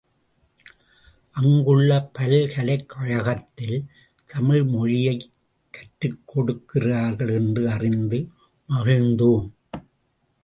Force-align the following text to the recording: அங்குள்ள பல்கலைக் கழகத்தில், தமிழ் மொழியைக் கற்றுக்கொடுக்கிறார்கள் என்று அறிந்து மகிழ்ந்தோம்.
அங்குள்ள 1.31 2.09
பல்கலைக் 2.19 2.89
கழகத்தில், 2.89 3.85
தமிழ் 4.25 4.63
மொழியைக் 4.63 5.29
கற்றுக்கொடுக்கிறார்கள் 5.71 7.33
என்று 7.33 7.69
அறிந்து 7.69 8.27
மகிழ்ந்தோம். 8.69 9.51